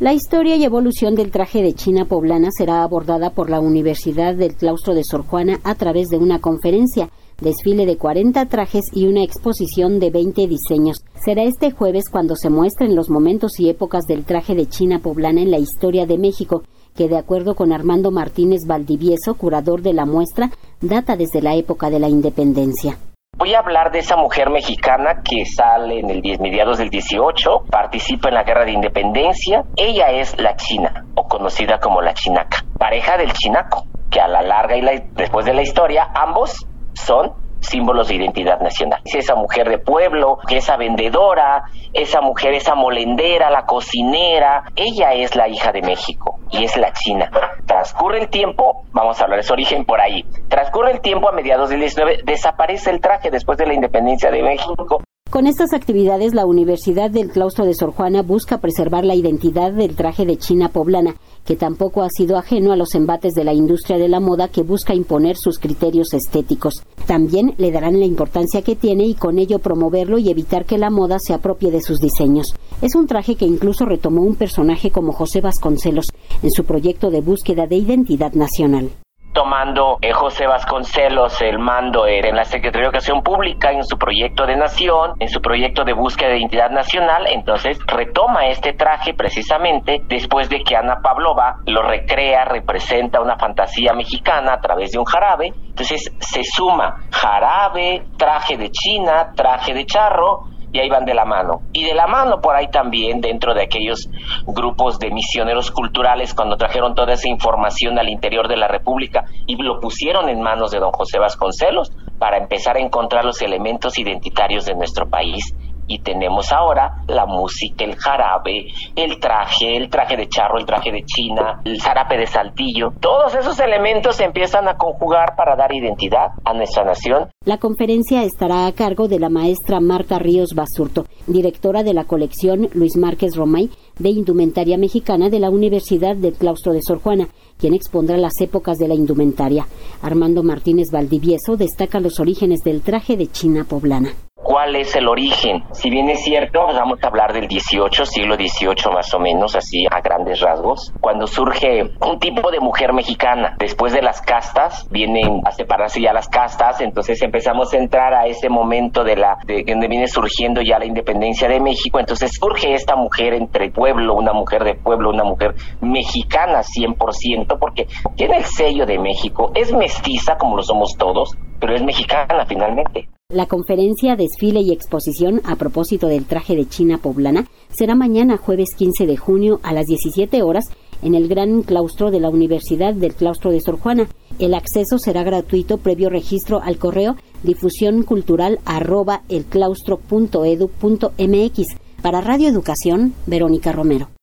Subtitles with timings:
[0.00, 4.54] La historia y evolución del traje de China poblana será abordada por la Universidad del
[4.54, 9.22] Claustro de Sor Juana a través de una conferencia, desfile de 40 trajes y una
[9.22, 11.04] exposición de 20 diseños.
[11.22, 15.42] Será este jueves cuando se muestren los momentos y épocas del traje de China poblana
[15.42, 16.62] en la historia de México,
[16.96, 21.90] que de acuerdo con Armando Martínez Valdivieso, curador de la muestra, data desde la época
[21.90, 22.96] de la independencia.
[23.40, 27.68] Voy a hablar de esa mujer mexicana que sale en el 10 mediados del 18,
[27.70, 29.64] participa en la guerra de independencia.
[29.76, 34.42] Ella es la China, o conocida como la Chinaca, pareja del Chinaco, que a la
[34.42, 34.82] larga y
[35.16, 36.54] después de la historia, ambos
[36.92, 39.00] son símbolos de identidad nacional.
[39.04, 41.62] Es esa mujer de pueblo, esa vendedora,
[41.94, 46.92] esa mujer, esa molendera, la cocinera, ella es la hija de México y es la
[46.92, 47.30] China.
[47.66, 51.32] Transcurre el tiempo, vamos a hablar de su origen por ahí, transcurre el tiempo a
[51.32, 56.34] mediados del 19, desaparece el traje después de la independencia de México con estas actividades,
[56.34, 60.70] la Universidad del Claustro de Sor Juana busca preservar la identidad del traje de China
[60.70, 64.48] poblana, que tampoco ha sido ajeno a los embates de la industria de la moda
[64.48, 66.82] que busca imponer sus criterios estéticos.
[67.06, 70.90] También le darán la importancia que tiene y con ello promoverlo y evitar que la
[70.90, 72.54] moda se apropie de sus diseños.
[72.82, 76.08] Es un traje que incluso retomó un personaje como José Vasconcelos
[76.42, 78.90] en su proyecto de búsqueda de identidad nacional
[79.32, 84.46] tomando eh, José Vasconcelos el mando en la Secretaría de Educación Pública en su proyecto
[84.46, 90.02] de nación, en su proyecto de búsqueda de identidad nacional, entonces retoma este traje precisamente
[90.08, 95.04] después de que Ana Pavlova lo recrea, representa una fantasía mexicana a través de un
[95.04, 101.14] jarabe, entonces se suma jarabe, traje de China, traje de charro, y ahí van de
[101.14, 101.62] la mano.
[101.72, 104.08] Y de la mano por ahí también dentro de aquellos
[104.46, 109.56] grupos de misioneros culturales cuando trajeron toda esa información al interior de la República y
[109.56, 114.66] lo pusieron en manos de don José Vasconcelos para empezar a encontrar los elementos identitarios
[114.66, 115.54] de nuestro país
[115.90, 120.92] y tenemos ahora la música, el jarabe, el traje, el traje de charro, el traje
[120.92, 122.92] de china, el zarape de saltillo.
[123.00, 127.28] Todos esos elementos se empiezan a conjugar para dar identidad a nuestra nación.
[127.44, 132.68] La conferencia estará a cargo de la maestra Marta Ríos Basurto, directora de la colección
[132.72, 133.68] Luis Márquez Romay
[133.98, 137.26] de Indumentaria Mexicana de la Universidad del Claustro de Sor Juana,
[137.58, 139.66] quien expondrá las épocas de la indumentaria.
[140.02, 144.10] Armando Martínez Valdivieso destaca los orígenes del traje de China poblana
[144.50, 145.62] cuál es el origen.
[145.70, 149.86] Si bien es cierto, vamos a hablar del 18, siglo XVIII más o menos, así
[149.88, 153.54] a grandes rasgos, cuando surge un tipo de mujer mexicana.
[153.60, 158.26] Después de las castas, vienen a separarse ya las castas, entonces empezamos a entrar a
[158.26, 162.74] ese momento de la de donde viene surgiendo ya la independencia de México, entonces surge
[162.74, 168.44] esta mujer entre pueblo, una mujer de pueblo, una mujer mexicana 100%, porque tiene el
[168.46, 173.08] sello de México, es mestiza como lo somos todos, pero es mexicana finalmente.
[173.30, 178.74] La conferencia, desfile y exposición a propósito del traje de China poblana será mañana jueves
[178.74, 180.64] 15 de junio a las 17 horas
[181.00, 184.08] en el gran claustro de la Universidad del Claustro de Sor Juana.
[184.40, 187.14] El acceso será gratuito previo registro al correo
[187.44, 191.76] difusión cultural arroba elclaustro.edu.mx.
[192.02, 194.10] Para Radio Educación, Verónica Romero.